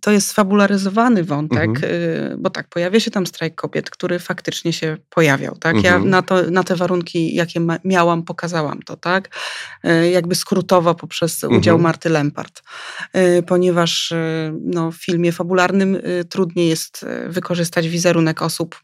[0.00, 1.92] to jest sfabularyzowany wątek, mhm.
[1.92, 5.76] Y, bo tak, pojawia się tam strajk kobiet, który faktycznie się pojawiał, tak?
[5.76, 6.02] Mhm.
[6.02, 9.36] Ja na, to, na te warunki, jakie miałam, pokazałam to, tak?
[9.84, 11.60] Y, jakby skrótowo poprzez mhm.
[11.60, 12.62] udział Marty Lempart,
[13.46, 14.12] ponieważ
[14.60, 15.98] no, w filmie fabularnym
[16.30, 18.80] trudniej jest wykorzystać wizerunek osób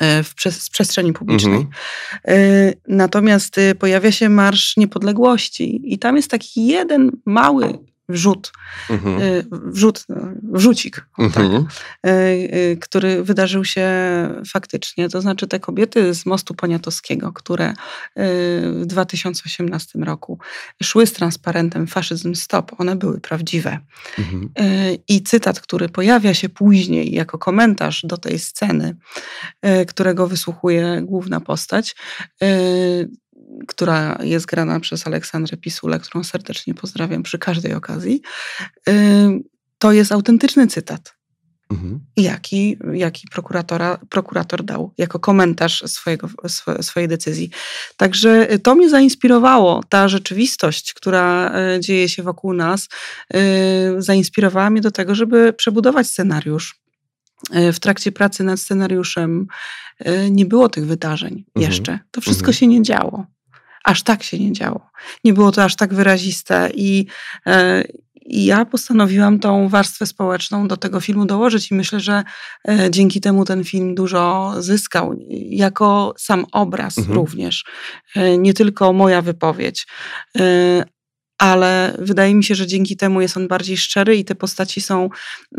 [0.00, 1.66] w z przestrzeni publicznej.
[2.24, 2.74] Mhm.
[2.88, 8.52] Natomiast pojawia się Marsz Niepodległości i tam jest taki jeden mały wrzut,
[8.90, 9.22] mhm.
[9.22, 10.04] Y, wrzut,
[10.52, 11.32] wrzucik, mhm.
[11.32, 11.72] tak,
[12.06, 13.86] y, y, który wydarzył się
[14.48, 15.08] faktycznie.
[15.08, 17.74] To znaczy te kobiety z mostu poniatowskiego, które
[18.16, 20.38] w 2018 roku
[20.82, 23.78] szły z transparentem Faszyzm Stop, one były prawdziwe.
[24.18, 24.50] Mhm.
[25.08, 28.96] I cytat, który pojawia się później jako komentarz do tej sceny,
[29.88, 31.96] którego wysłuchuje główna postać,
[33.68, 38.22] która jest grana przez Aleksandrę Pisulę, którą serdecznie pozdrawiam przy każdej okazji,
[39.78, 41.16] to jest autentyczny cytat.
[41.70, 42.00] Mhm.
[42.16, 46.28] Jaki, jaki prokuratora, prokurator dał jako komentarz swojego,
[46.80, 47.50] swojej decyzji.
[47.96, 52.88] Także to mnie zainspirowało, ta rzeczywistość, która e, dzieje się wokół nas,
[53.98, 56.80] zainspirowała mnie do tego, żeby przebudować scenariusz.
[57.72, 59.46] W trakcie pracy nad scenariuszem
[60.30, 61.72] nie było tych wydarzeń mhm.
[61.72, 61.98] jeszcze.
[62.10, 62.54] To wszystko mhm.
[62.54, 63.26] się nie działo
[63.86, 64.90] aż tak się nie działo.
[65.24, 67.06] Nie było to aż tak wyraziste i,
[67.46, 67.84] e,
[68.28, 72.24] I ja postanowiłam tą warstwę społeczną do tego filmu dołożyć i myślę, że
[72.68, 75.14] e, dzięki temu ten film dużo zyskał,
[75.50, 77.16] jako sam obraz Mhm.
[77.16, 77.64] również,
[78.16, 79.86] e, nie tylko moja wypowiedź.
[81.38, 85.08] Ale wydaje mi się, że dzięki temu jest on bardziej szczery i te postaci są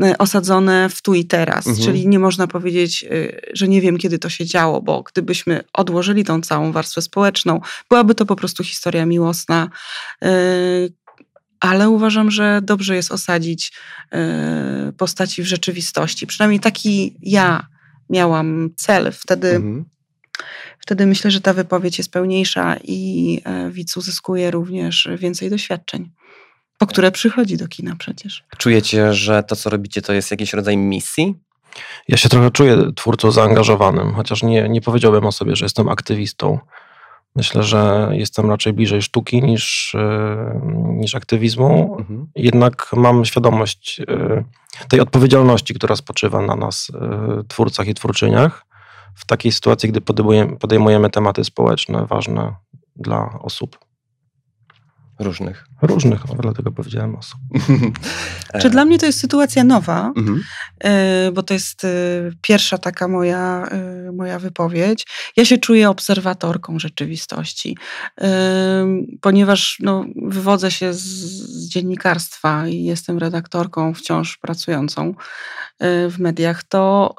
[0.04, 1.68] e, osadzone w tu i teraz.
[1.68, 1.86] Mhm.
[1.86, 3.08] Czyli nie można powiedzieć, e,
[3.54, 8.16] że nie wiem, kiedy to się działo, bo gdybyśmy odłożyli tą całą warstwę społeczną, byłaby
[8.16, 9.70] to po prostu historia miłosna.
[10.24, 10.30] e,
[11.60, 13.74] Ale uważam, że dobrze jest osadzić
[14.98, 16.28] postaci w rzeczywistości.
[16.28, 17.68] Przynajmniej taki ja
[18.10, 19.12] miałam cel.
[19.12, 19.86] Wtedy Mhm.
[20.80, 26.12] Wtedy myślę, że ta wypowiedź jest pełniejsza i e, widz uzyskuje również więcej doświadczeń,
[26.78, 28.44] po które przychodzi do kina przecież.
[28.58, 31.36] Czujecie, że to, co robicie, to jest jakiś rodzaj misji?
[32.08, 36.60] Ja się trochę czuję twórcą zaangażowanym, chociaż nie, nie powiedziałbym o sobie, że jestem aktywistą.
[37.36, 41.96] Myślę, że jestem raczej bliżej sztuki niż, e, niż aktywizmu.
[42.00, 42.28] Mhm.
[42.36, 44.44] Jednak mam świadomość e,
[44.90, 46.92] tej odpowiedzialności, która spoczywa na nas,
[47.48, 48.66] twórcach i twórczyniach,
[49.17, 52.56] w takiej sytuacji, gdy podejmujemy, podejmujemy tematy społeczne ważne
[52.95, 53.80] dla osób.
[55.19, 55.65] Różnych.
[55.82, 57.39] Różnych, dlatego powiedziałem osób.
[58.62, 60.43] Czy dla mnie to jest sytuacja nowa, Mhm.
[60.84, 61.88] e, bo to jest e,
[62.41, 65.08] pierwsza taka moja, e, moja wypowiedź.
[65.38, 67.77] Ja się czuję obserwatorką rzeczywistości,
[69.21, 75.13] ponieważ no, wywodzę się z, z dziennikarstwa i jestem redaktorką wciąż pracującą
[75.82, 77.15] w mediach, to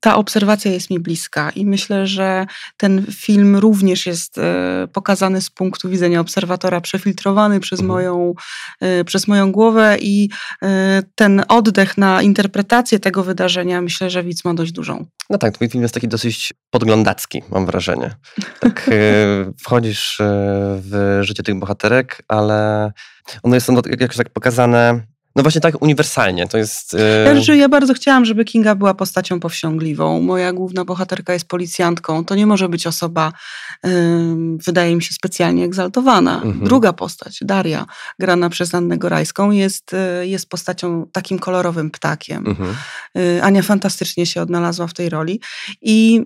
[0.00, 2.46] ta obserwacja jest mi bliska i myślę, że
[2.76, 7.88] ten film również jest e, pokazany z punktu widzenia obserwatora, przefiltrowany przez, Mhm.
[7.96, 8.34] moją,
[8.80, 10.28] e, przez moją głowę i
[10.62, 15.06] e, ten oddech na interpretację tego wydarzenia myślę, że widz ma dość dużą.
[15.30, 18.14] No tak, twój film jest taki dosyć podglądacki, mam wrażenie.
[18.60, 18.90] Tak,
[19.64, 20.16] wchodzisz
[20.78, 22.92] w życie tych bohaterek, ale
[23.42, 26.48] one są jakoś tak pokazane, no właśnie tak uniwersalnie.
[26.48, 26.94] To jest...
[26.94, 30.20] e, Znaczy, ja bardzo chciałam, żeby Kinga była postacią powściągliwą.
[30.20, 32.24] Moja główna bohaterka jest policjantką.
[32.24, 33.32] To nie może być osoba,
[33.86, 36.34] ym, wydaje mi się, specjalnie egzaltowana.
[36.36, 36.64] Mhm.
[36.64, 37.86] Druga postać, Daria,
[38.18, 39.92] grana przez Annę Gorajską, jest,
[40.22, 42.46] y, jest postacią takim kolorowym ptakiem.
[42.46, 42.74] Mhm.
[43.18, 45.40] Y, Ania fantastycznie się odnalazła w tej roli
[45.82, 46.24] i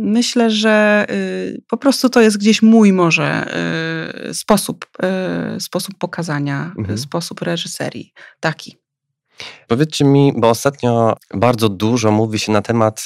[0.00, 3.54] myślę, że y, po prostu to jest gdzieś mój może
[4.30, 4.86] y, sposób,
[5.56, 6.98] y, sposób pokazania, Mhm.
[6.98, 8.76] sposób reżyserii taki.
[9.68, 13.02] Powiedzcie mi, bo ostatnio bardzo dużo mówi się na temat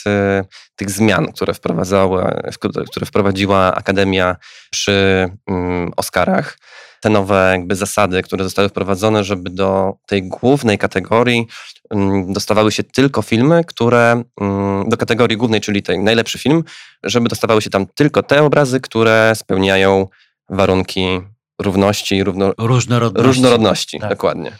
[0.76, 4.36] tych zmian, które, wprowadzała, które- które wprowadziła Akademia
[4.70, 6.58] przy mm, Oscarach.
[7.04, 11.46] Te nowe jakby zasady, które zostały wprowadzone, żeby do tej głównej kategorii
[11.90, 16.64] mm, dostawały się tylko filmy, które mm, do kategorii głównej, czyli tej najlepszy film,
[17.02, 20.08] żeby dostawały się tam tylko te obrazy, które spełniają
[20.48, 21.20] warunki
[21.60, 23.26] równości i równo, Różnorodności.
[23.26, 24.00] różnorodności.
[24.00, 24.10] Tak.
[24.10, 24.52] Dokładnie.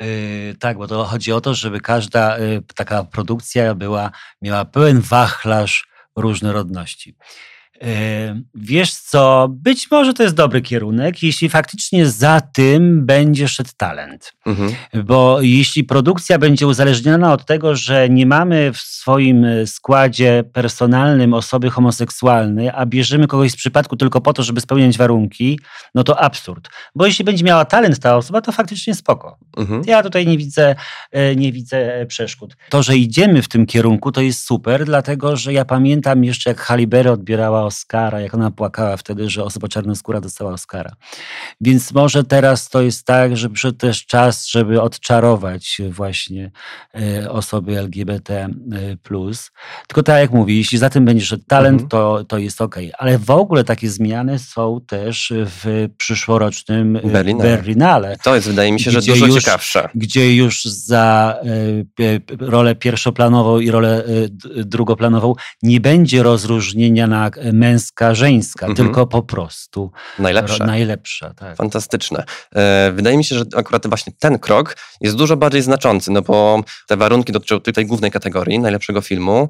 [0.00, 4.10] Yy, tak, bo to chodzi o to, żeby każda yy, taka produkcja była,
[4.42, 7.16] miała pełen wachlarz różnorodności.
[8.54, 14.32] Wiesz co, być może to jest dobry kierunek, jeśli faktycznie za tym będzie szedł talent.
[14.46, 14.72] Mhm.
[15.04, 21.34] Bo jeśli produkcja będzie uzależniona od tego, że nie mamy w swoim e, składzie personalnym
[21.34, 25.60] osoby homoseksualnej, a bierzemy kogoś z przypadku tylko po to, żeby spełniać warunki,
[25.94, 26.68] no to absurd.
[26.94, 29.38] Bo jeśli będzie miała talent ta osoba, to faktycznie spoko.
[29.56, 29.82] Mhm.
[29.86, 30.74] Ja tutaj nie widzę,
[31.12, 32.56] e, nie widzę e, przeszkód.
[32.70, 36.60] To, że idziemy w tym kierunku, to jest super, dlatego że ja pamiętam jeszcze, jak
[36.60, 40.92] Halle Berry odbierała Oscara, jak ona płakała wtedy, że osoba czarnoskóra dostała Oscara.
[41.60, 46.50] Więc może teraz to jest tak, że przyszedł też czas, żeby odczarować właśnie
[46.94, 48.34] e, osoby LGBT.
[48.34, 48.48] e,
[49.88, 51.88] Tylko tak jak mówię, jeśli za tym będzie szedł talent, Mhm.
[51.88, 52.76] to, to jest ok.
[52.98, 57.44] Ale w ogóle takie zmiany są też w przyszłorocznym e, Berlinale.
[57.56, 59.88] Berlinale To jest, wydaje mi się, że dużo już- ciekawsze.
[59.94, 61.36] gdzie już za
[62.40, 64.04] rolę pierwszoplanową i rolę
[64.56, 68.86] drugoplanową nie będzie rozróżnienia na męska, żeńska, Mhm.
[68.86, 70.58] tylko po prostu Najlepsze.
[70.58, 71.34] ro- najlepsza.
[71.34, 71.56] Tak.
[71.56, 72.24] Fantastyczne.
[72.54, 76.60] E, Wydaje mi się, że akurat właśnie ten krok jest dużo bardziej znaczący, no bo
[76.88, 79.48] te warunki dotyczą tej głównej kategorii, najlepszego filmu,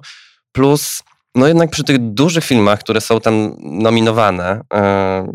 [0.52, 1.02] plus
[1.34, 5.26] no jednak przy tych dużych filmach, które są tam nominowane, e,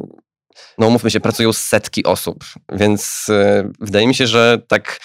[0.77, 4.99] no umówmy się, pracują setki osób, więc e, wydaje mi się, że tak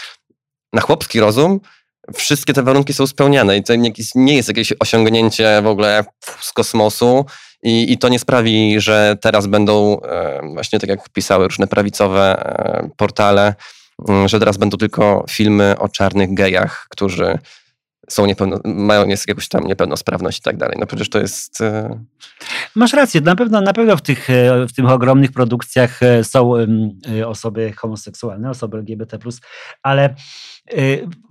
[0.73, 1.61] na chłopski rozum
[2.15, 3.73] wszystkie te warunki są spełniane i to
[4.15, 6.05] nie jest jakieś osiągnięcie w ogóle
[6.41, 7.27] z kosmosu,
[7.63, 12.37] i, I to nie sprawi, że teraz będą e, właśnie tak jak pisały różne prawicowe
[12.39, 13.55] e, portale,
[14.09, 17.39] mm, że teraz będą tylko filmy o czarnych gejach, którzy
[18.11, 20.77] są niepełno, mają jakąś tam niepełnosprawność i tak dalej.
[20.81, 21.61] No przecież to jest...
[21.61, 22.01] E,
[22.75, 24.29] Masz rację, na pewno, na pewno w, tych,
[24.69, 26.53] w tych ogromnych produkcjach są
[27.27, 29.19] osoby homoseksualne, osoby LGBT,
[29.83, 30.15] ale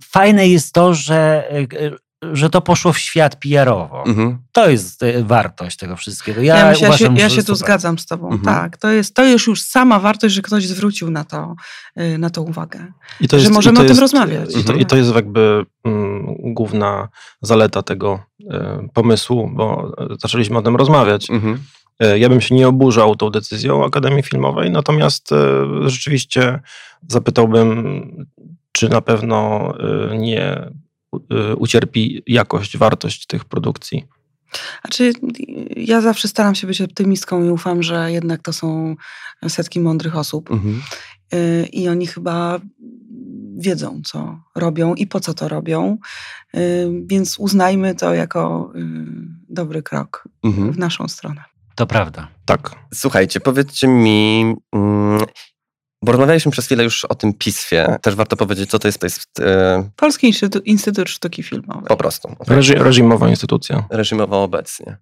[0.04, 1.48] fajne jest to, że
[2.22, 4.04] że to poszło w świat PR-owo.
[4.06, 4.38] Mhm.
[4.52, 6.42] To jest e, wartość tego wszystkiego.
[6.42, 8.26] Ja, ja, myślę, uważam, ja się, ja się tu zgadzam z tobą.
[8.30, 8.44] Mhm.
[8.44, 11.54] Tak, to jest, to jest już sama wartość, że ktoś zwrócił na to,
[11.96, 12.92] e, na to uwagę.
[13.20, 14.56] I to jest, że możemy o tym rozmawiać.
[14.56, 17.08] I to, I to jest jakby mm, główna
[17.42, 18.46] zaleta tego y,
[18.94, 21.30] pomysłu, bo zaczęliśmy o tym rozmawiać.
[21.30, 21.58] Mhm.
[22.16, 25.30] Ja bym się nie oburzał tą decyzją Akademii Filmowej, natomiast
[25.86, 26.60] rzeczywiście
[27.08, 28.26] zapytałbym,
[28.72, 29.72] czy na pewno
[30.18, 30.70] nie
[31.56, 34.04] ucierpi jakość, wartość tych produkcji.
[34.80, 35.12] Znaczy,
[35.76, 38.96] ja zawsze staram się być optymistką i ufam, że jednak to są
[39.48, 40.50] setki mądrych osób.
[40.50, 40.82] Mhm.
[41.34, 42.60] Y, I oni chyba
[43.58, 45.98] wiedzą, co robią i po co to robią.
[46.56, 48.72] Y, więc uznajmy to jako
[49.48, 50.72] dobry krok mhm.
[50.72, 51.44] w naszą stronę.
[51.74, 52.28] To prawda.
[52.44, 52.74] Tak.
[52.94, 55.20] Słuchajcie, powiedzcie mi, mm,
[56.06, 57.96] bo rozmawialiśmy przez chwilę już o tym piswie.
[58.02, 58.98] Też warto powiedzieć, co to jest.
[58.98, 59.90] To jest e...
[59.96, 61.88] Polski Instytut, Instytut Sztuki Filmowej.
[61.88, 62.36] Po prostu.
[62.46, 63.84] Reży, reżimowa instytucja.
[63.90, 64.96] Reżimowa obecnie.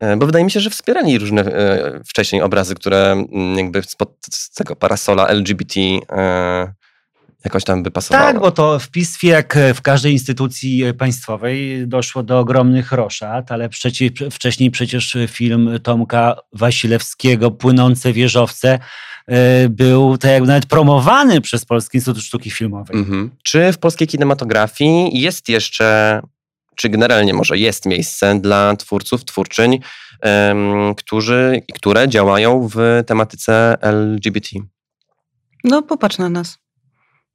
[0.00, 4.12] E, bo wydaje mi się, że wspierali różne e, wcześniej obrazy, które mm, jakby spod
[4.54, 5.80] tego parasola LGBT
[6.12, 6.74] e,
[7.44, 8.26] jakoś tam by pasowało.
[8.26, 13.68] Tak, bo to w piswie, jak w każdej instytucji państwowej, doszło do ogromnych roszad, ale
[13.68, 18.78] przecież, wcześniej przecież film Tomka Wasilewskiego, Płynące wieżowce,
[19.26, 22.96] E, był tak jakby nawet promowany przez Polski Instytut Sztuki Filmowej.
[22.96, 23.30] Mhm.
[23.42, 26.20] Czy w polskiej kinematografii jest jeszcze,
[26.76, 29.78] czy generalnie może jest miejsce dla twórców, twórczyń,
[30.22, 34.48] um, którzy, które działają w tematyce LGBT?
[35.64, 36.58] No popatrz na nas.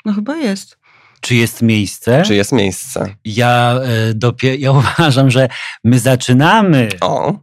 [0.06, 0.78] No chyba jest.
[1.22, 2.24] Czy jest miejsce?
[2.26, 3.16] Czy jest miejsce?
[3.26, 5.50] Ja, e, dopie- ja uważam, że
[5.84, 6.90] my zaczynamy.
[7.02, 7.34] O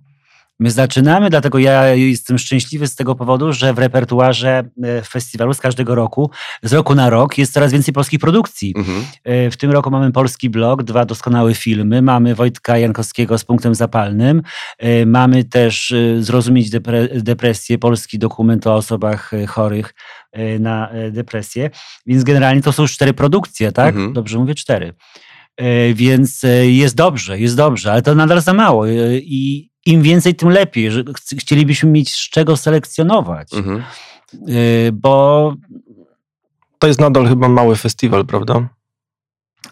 [0.60, 5.60] My zaczynamy, dlatego ja jestem szczęśliwy z tego powodu, że w repertuarze e, festiwalu z
[5.60, 6.30] każdego roku,
[6.62, 8.74] z roku na rok jest coraz więcej polskich produkcji.
[8.76, 9.04] Mhm.
[9.24, 13.74] E, w tym roku mamy Polski Blog, dwa doskonałe filmy, mamy Wojtka Jankowskiego z Punktem
[13.74, 14.42] Zapalnym,
[14.78, 16.70] e, mamy też Zrozumieć
[17.14, 19.94] depresję, polski dokument o osobach chorych
[20.60, 21.70] na depresję,
[22.06, 23.94] więc generalnie to są cztery produkcje, tak?
[23.94, 24.12] Mhm.
[24.12, 24.94] Dobrze mówię, cztery.
[25.94, 30.90] Więc jest dobrze, jest dobrze, ale to nadal za mało i im więcej, tym lepiej.
[30.90, 31.04] Że
[31.38, 33.54] chcielibyśmy mieć z czego selekcjonować.
[33.54, 33.82] Mhm.
[34.48, 35.54] Y, bo.
[36.78, 38.68] To jest nadal chyba mały festiwal, prawda?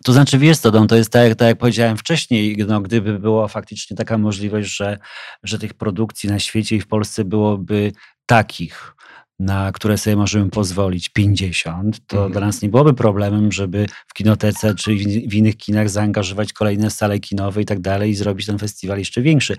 [0.04, 3.96] To znaczy, wiesz co, to jest tak, tak jak powiedziałem wcześniej, no, gdyby była faktycznie
[3.96, 4.98] taka możliwość, że,
[5.42, 7.92] że tych produkcji na świecie i w Polsce byłoby
[8.26, 8.95] takich,
[9.38, 12.32] na które sobie możemy pozwolić 50, to mhm.
[12.32, 14.94] dla nas nie byłoby problemem, żeby w kinotece czy
[15.28, 19.22] w innych kinach zaangażować kolejne sale kinowe i tak dalej i zrobić ten festiwal jeszcze
[19.22, 19.56] większy.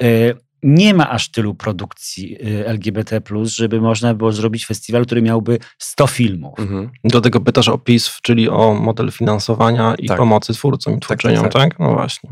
[0.00, 5.58] E, nie ma aż tylu produkcji e, LGBT, żeby można było zrobić festiwal, który miałby
[5.78, 6.58] 100 filmów.
[6.58, 6.90] Mhm.
[7.04, 10.18] Do tego pytasz o PISF, czyli o model finansowania i tak.
[10.18, 11.78] pomocy twórcom i tak, twórczyniom, tak, tak, tak?
[11.78, 12.30] No właśnie.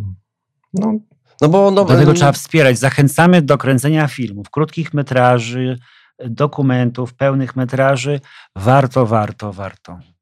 [0.75, 0.99] No.
[1.41, 2.79] No bo, no, Dlatego trzeba wspierać.
[2.79, 5.79] Zachęcamy do kręcenia filmów, krótkich metraży,
[6.19, 8.21] dokumentów, pełnych metraży.
[8.57, 10.16] Warto, warto, warto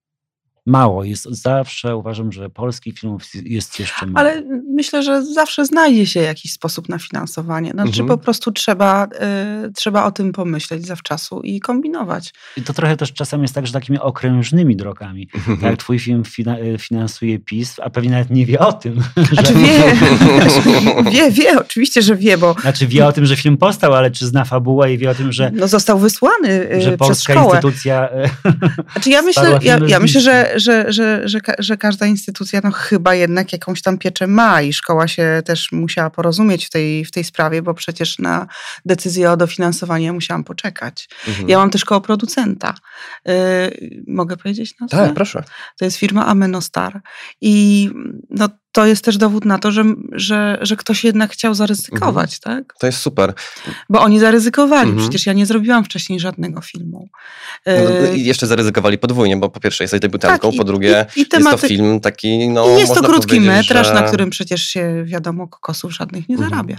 [0.66, 1.05] mało.
[1.05, 4.18] Jest zawsze, uważam, że polskich filmów jest jeszcze mało.
[4.18, 4.42] Ale
[4.74, 7.70] myślę, że zawsze znajdzie się jakiś sposób na finansowanie.
[7.70, 8.09] Znaczy mhm.
[8.09, 9.07] po prostu trzeba,
[9.66, 12.35] y, trzeba o tym pomyśleć zawczasu i kombinować.
[12.57, 15.29] I to trochę też czasem jest tak, że takimi okrężnymi drogami.
[15.35, 15.57] Mhm.
[15.57, 18.94] Tak jak twój film fina, y, finansuje PiS, a pewnie nawet nie wie o tym.
[19.33, 19.55] Znaczy że...
[19.55, 19.96] wie,
[21.12, 22.57] wie, wie, oczywiście, że wie, bo...
[22.61, 25.33] Znaczy wie o tym, że film powstał, ale czy zna fabułę i wie o tym,
[25.33, 25.50] że...
[25.55, 27.46] No został wysłany y, że polska szkołę.
[27.46, 28.09] instytucja...
[28.92, 33.14] Znaczy ja myślę, ja, ja myślę że, że, że, że, że każda instytucja no, chyba
[33.14, 37.25] jednak jakąś tam pieczę ma i szkoła się też musiała porozumieć w tej, w tej
[37.25, 38.47] sprawie, bo przecież na
[38.85, 41.09] decyzję o dofinansowanie musiałam poczekać.
[41.29, 41.49] Mhm.
[41.49, 42.75] Ja mam też koło producenta.
[43.27, 43.35] Yy,
[44.07, 44.97] mogę powiedzieć nazwę?
[44.97, 45.45] Tak, proszę.
[45.79, 47.01] To jest firma Amenostar
[47.40, 47.90] i
[48.31, 52.65] no, to jest też dowód na to, że, że, że ktoś jednak chciał zaryzykować, mhm.
[52.65, 52.75] tak?
[52.79, 53.35] To jest super.
[53.91, 54.91] Bo oni zaryzykowali.
[54.91, 55.09] Mhm.
[55.09, 57.09] Przecież ja nie zrobiłam wcześniej żadnego filmu.
[57.67, 61.21] No, y, I jeszcze zaryzykowali podwójnie, bo po pierwsze jesteś debiutantką, tak, po drugie i,
[61.21, 61.55] i tematy...
[61.55, 63.95] jest to film taki, no I jest to krótki metraż, że...
[63.95, 66.51] na którym przecież się, wiadomo, kokosów żadnych nie mhm.
[66.51, 66.77] zarabia.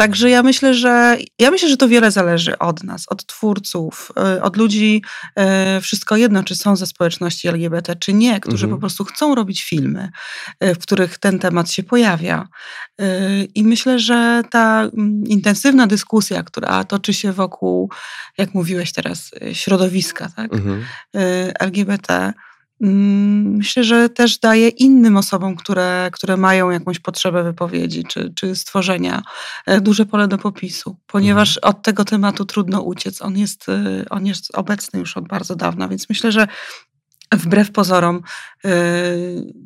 [0.00, 4.42] Także ja myślę, że ja myślę, że to wiele zależy od nas, od twórców, y,
[4.42, 5.02] od ludzi,
[5.78, 8.70] y, wszystko jedno, czy są ze społeczności LGBT, czy nie, którzy mhm.
[8.70, 10.10] po prostu chcą robić filmy,
[10.64, 12.48] y, w których ten temat się pojawia.
[13.54, 17.90] I myślę, że ta mm, intensywna dyskusja, która toczy się wokół,
[18.38, 20.54] jak mówiłeś teraz, środowiska tak?
[20.54, 20.84] Mhm.
[21.60, 22.32] LGBT,
[22.80, 29.22] myślę, że też daje innym osobom, które, które mają jakąś potrzebę wypowiedzi czy, czy stworzenia,
[29.66, 31.74] e, duże pole do popisu, ponieważ Mhm.
[31.74, 33.22] od tego tematu trudno uciec.
[33.22, 36.46] On jest, e, on jest obecny już od bardzo dawna, więc myślę, że
[37.32, 38.22] wbrew pozorom
[38.64, 38.70] e,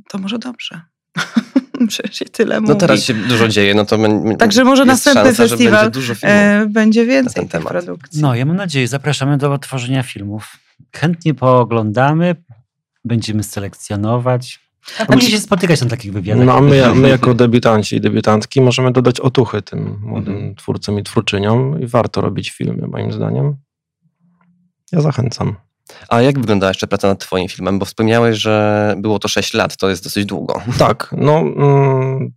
[0.09, 0.81] to może dobrze.
[1.88, 2.72] Przecież się tyle mówi.
[2.72, 3.98] No teraz się dużo dzieje, no to
[4.38, 7.68] Także może następny szansa, festiwal będzie e, będzie więcej ten tych temat.
[7.68, 8.22] produkcji.
[8.22, 10.57] No, ja mam nadzieję, zapraszamy do tworzenia filmów.
[10.96, 12.37] Chętnie pooglądamy,
[13.04, 14.64] będziemy selekcjonować.
[14.98, 16.46] A będziecie się spotykać na takich wywiadach.
[16.46, 20.54] No a my, my jako debiutanci i debiutantki możemy dodać otuchy tym młodym Mhm.
[20.54, 23.56] twórcom i twórczyniom i warto robić filmy, moim zdaniem.
[24.92, 25.56] Ja zachęcam.
[26.08, 27.78] A jak wyglądała jeszcze praca nad twoim filmem?
[27.78, 30.62] Bo wspomniałeś, że było to 6 lat, to jest dosyć długo.
[30.78, 32.32] Tak, no mm,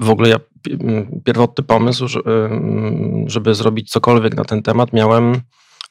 [0.00, 0.36] w ogóle ja
[0.70, 5.40] mm, pierwotny pomysł, ym, żeby zrobić cokolwiek na ten temat miałem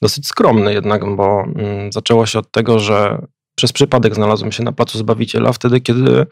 [0.02, 3.22] dosyć skromny jednak, bo mm, zaczęło się od tego, że
[3.56, 6.26] przez przypadek znalazłem się na Placu Zbawiciela wtedy, kiedy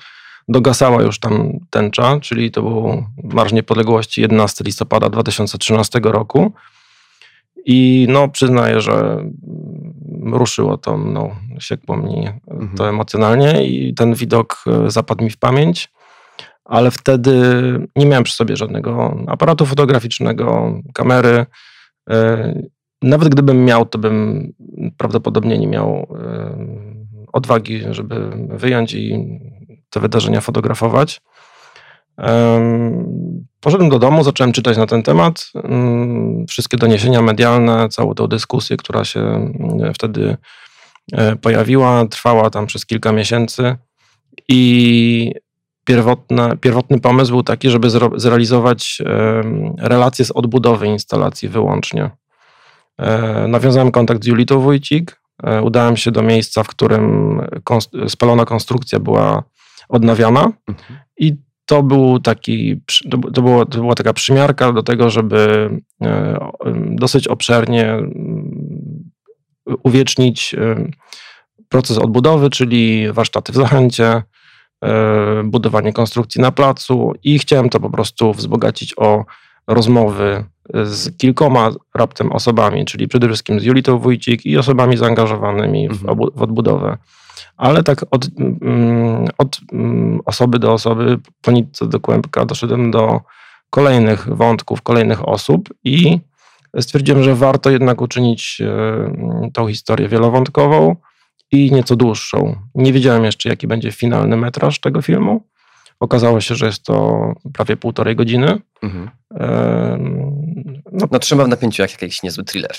[0.47, 6.51] dogasała już tam tęcza, czyli to był Marsz Niepodległości 11 listopada 2013 roku.
[7.65, 9.23] I no przyznaję, że
[10.23, 11.29] ruszyło to, no,
[11.59, 12.77] siekło mnie Mhm.
[12.77, 15.89] to emocjonalnie i ten widok e, zapadł mi w pamięć,
[16.65, 17.33] ale wtedy
[17.95, 21.45] nie miałem przy sobie żadnego aparatu fotograficznego, kamery.
[22.09, 22.53] E,
[23.01, 24.47] Nawet gdybym miał, to bym
[24.97, 26.88] prawdopodobnie nie miał e,
[27.33, 29.25] odwagi, żeby wyjąć i
[29.89, 31.21] te wydarzenia fotografować.
[32.17, 35.51] Em, Poszedłem do domu, zacząłem czytać na ten temat.
[35.63, 40.37] mm, Wszystkie doniesienia medialne, całą tą dyskusję, która się mm, wtedy
[41.11, 43.75] e, pojawiła, trwała tam przez kilka miesięcy.
[44.49, 45.31] I
[45.85, 49.01] pierwotne, pierwotny pomysł był taki, żeby zrealizować
[49.77, 52.09] relacje z odbudowy instalacji wyłącznie.
[52.97, 55.21] E, Nawiązałem kontakt z Julitą Wójcik.
[55.43, 57.41] E, Udałem się do miejsca, w którym
[58.07, 59.43] spalona konstrukcja była
[59.89, 60.51] odnawiana.
[61.17, 65.69] I to był taki, to, było, to była taka przymiarka do tego, żeby
[66.01, 66.49] e,
[66.85, 67.97] dosyć obszernie
[69.83, 70.91] uwiecznić em,
[71.69, 74.23] proces odbudowy, czyli warsztaty w Zachęcie,
[74.83, 79.25] e, budowanie konstrukcji na placu i chciałem to po prostu wzbogacić o
[79.67, 80.43] rozmowy
[80.83, 86.09] z kilkoma raptem osobami, czyli przede wszystkim z Julitą Wójcik i osobami zaangażowanymi w, Mhm.
[86.09, 86.97] obu, w odbudowę.
[87.57, 91.51] Ale tak od, mm, od mm, osoby do osoby, po
[91.85, 93.21] do kłębka doszedłem do
[93.69, 96.19] kolejnych wątków, kolejnych osób i
[96.79, 100.95] stwierdziłem, że warto jednak uczynić e, tą historię wielowątkową
[101.51, 102.55] i nieco dłuższą.
[102.75, 105.43] Nie wiedziałem jeszcze, jaki będzie finalny metraż tego filmu.
[105.99, 108.61] Okazało się, że jest to prawie półtorej godziny.
[108.83, 109.09] Mhm.
[110.91, 112.75] No, No trzymam w napięciu jak jakiś niezły thriller.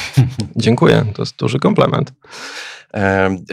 [0.56, 2.12] dziękuję, to jest duży komplement.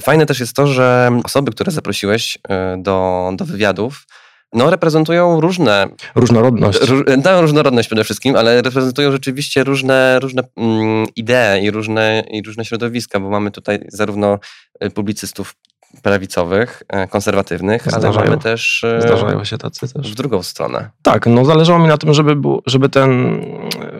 [0.02, 4.08] Fajne też jest to, że osoby, które zaprosiłeś e, do, do wywiadów,
[4.54, 6.80] no reprezentują różne, Różnorodność.
[6.80, 12.42] ró, no, różnorodność przede wszystkim, ale reprezentują rzeczywiście różne, różne mm, idee i różne, i
[12.44, 14.40] różne środowiska, bo mamy tutaj zarówno
[14.80, 15.56] e, publicystów
[16.02, 18.26] prawicowych, e, konserwatywnych, ale Zdarzają.
[18.26, 20.12] mamy też e, Zdarzają się tacy też.
[20.12, 20.90] w drugą stronę.
[21.02, 23.42] Tak, no zależało mi na tym, żeby, był, żeby, ten,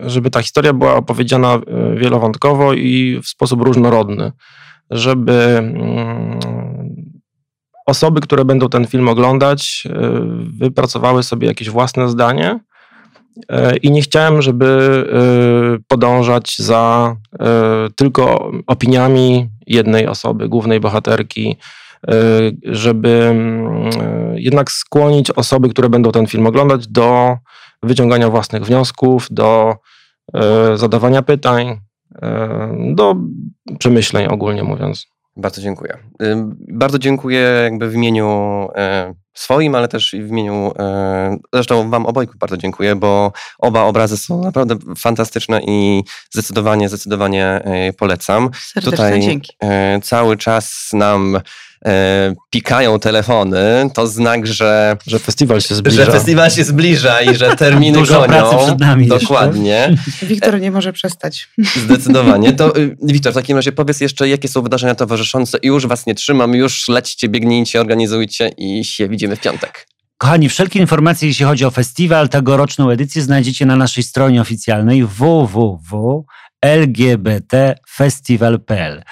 [0.06, 1.60] żeby ta historia była opowiedziana e,
[1.96, 4.32] wielowątkowo i w sposób różnorodny.
[4.90, 6.38] Żeby mm,
[7.86, 9.88] osoby, które będą ten film oglądać,
[10.58, 12.60] wypracowały sobie jakieś własne zdanie.
[13.52, 17.46] E, I nie chciałem, żeby e, podążać za e,
[17.96, 21.56] tylko opiniami jednej osoby, głównej bohaterki,
[22.62, 23.90] żeby mm,
[24.36, 27.36] jednak skłonić osoby, które będą ten film oglądać, do
[27.82, 29.74] wyciągania własnych wniosków, do
[30.74, 31.80] zadawania pytań,
[32.94, 33.16] do
[33.78, 35.06] przemyśleń ogólnie mówiąc.
[35.38, 35.98] Bardzo dziękuję.
[36.68, 38.28] Bardzo dziękuję jakby w imieniu
[38.74, 43.82] e, swoim, ale też i w imieniu, e, zresztą wam obojgu bardzo dziękuję, bo oba
[43.82, 48.50] obrazy są naprawdę fantastyczne i zdecydowanie, zdecydowanie e, polecam.
[48.54, 49.52] Serdeczne Tutaj dzięki.
[50.02, 51.40] cały czas nam
[52.50, 56.04] pikają telefony, to znak, że, Że festiwal się zbliża.
[56.04, 58.66] że festiwal się zbliża i że terminy Dużo pracy gonią.
[58.66, 59.20] przed nami jeszcze.
[59.20, 59.96] Dokładnie.
[60.22, 61.48] Wiktor nie może przestać.
[61.84, 62.52] Zdecydowanie.
[62.52, 65.58] To y, Wiktor, w takim razie powiedz jeszcze, jakie są wydarzenia towarzyszące.
[65.62, 69.86] Już was nie trzymam, już lećcie, biegnijcie, organizujcie i się widzimy w piątek.
[70.18, 75.06] Kochani, wszelkie informacje, jeśli chodzi o festiwal, tegoroczną edycję znajdziecie na naszej stronie oficjalnej
[76.64, 79.02] lgbtfestival.pl.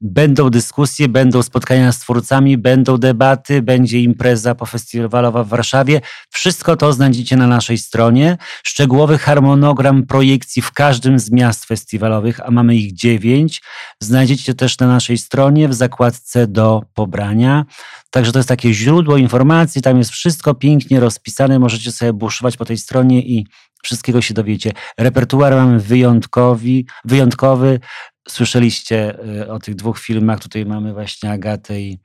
[0.00, 6.00] Będą dyskusje, będą spotkania z twórcami, będą debaty, będzie impreza pofestiwalowa w Warszawie.
[6.30, 8.36] Wszystko to znajdziecie na naszej stronie.
[8.62, 13.62] Szczegółowy harmonogram projekcji w każdym z miast festiwalowych, a mamy ich dziewięć,
[14.00, 17.64] znajdziecie też na naszej stronie w zakładce do pobrania.
[18.10, 22.64] Także to jest takie źródło informacji, tam jest wszystko pięknie rozpisane, możecie sobie buszować po
[22.64, 23.46] tej stronie i
[23.84, 24.72] wszystkiego się dowiecie.
[24.98, 27.80] Repertuar mamy wyjątkowy, wyjątkowy.
[28.28, 31.98] Słyszeliście y, o tych dwóch filmach, tutaj mamy właśnie Agatę i,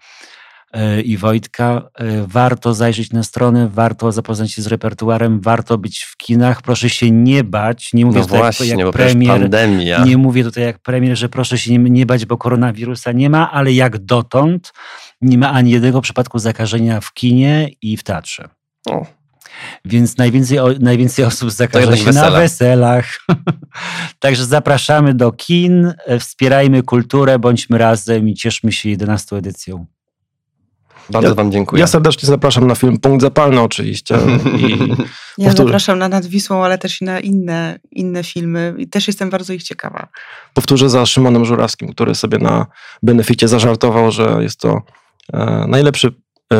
[0.75, 1.89] y, i Wojtka.
[2.01, 6.61] Y, warto zajrzeć na stronę, warto zapoznać się z repertuarem, warto być w kinach.
[6.61, 7.93] Proszę się nie bać.
[7.93, 9.39] Nie mówię No tutaj właśnie, jak premier.
[9.41, 10.05] pandemia.
[10.05, 13.51] Nie mówię tutaj jak premier, że proszę się nie, nie bać, bo koronawirusa nie ma,
[13.51, 14.73] ale jak dotąd
[15.21, 18.49] nie ma ani jednego przypadku zakażenia w kinie i w teatrze.
[18.89, 19.18] O,
[19.85, 22.39] Więc najwięcej, o- najwięcej osób zakaże się na wesela.
[22.39, 23.05] weselach.
[24.19, 29.85] Także zapraszamy do kin, wspierajmy kulturę, bądźmy razem i cieszmy się 11 edycją.
[31.09, 31.79] bardzo Ja- Wam dziękuję.
[31.79, 34.15] Ja serdecznie zapraszam na film Punkt Zapalny oczywiście.
[34.57, 35.53] I Ja Powtórzę.
[35.57, 39.63] zapraszam na Nadwisłą, ale też i na inne, inne filmy i też jestem bardzo ich
[39.63, 40.07] ciekawa.
[40.53, 42.65] powtórzę za Szymonem Żurawskim, który sobie na
[43.03, 44.81] beneficie zażartował, że jest to
[45.33, 46.11] e, najlepszy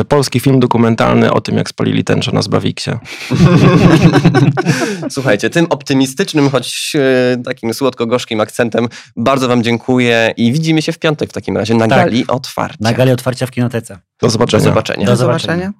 [0.08, 2.90] polski film dokumentalny o tym, jak spalili tęczę na Zbawiksie.
[5.10, 10.98] Słuchajcie, tym optymistycznym, choć e, takim słodko-gorzkim akcentem bardzo Wam dziękuję i widzimy się w
[10.98, 11.98] piątek w takim razie na Tak.
[11.98, 12.76] gali otwarcia.
[12.80, 13.94] Na gali otwarcia w kinotece.
[13.94, 14.64] Do Do zobaczenia.
[14.64, 15.06] zobaczenia.
[15.06, 15.72] Do Do zobaczenia.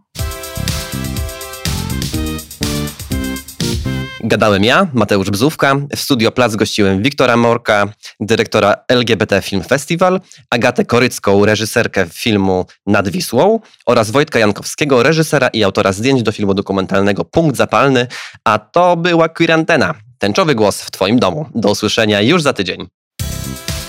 [4.30, 5.76] Gadałem ja, Mateusz Bzówka.
[5.96, 7.88] W studio Plac gościłem Wiktora Morka,
[8.20, 10.20] dyrektora LGBT Film Festival,
[10.50, 16.54] Agatę Korycką, reżyserkę filmu Nad Wisłą oraz Wojtka Jankowskiego, reżysera i autora zdjęć do filmu
[16.54, 18.06] dokumentalnego Punkt Zapalny,
[18.44, 19.94] a to była Queerantena.
[20.18, 21.46] Tęczowy głos w Twoim domu.
[21.54, 22.86] Do usłyszenia już za tydzień.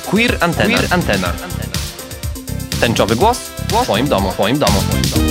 [0.06, 0.78] Queer Antena.
[0.78, 1.34] Queer Antena.
[2.80, 4.32] Tęczowy głos w Twoim domu.
[4.32, 4.82] Twoim domu.
[4.82, 5.31] W twoim domu.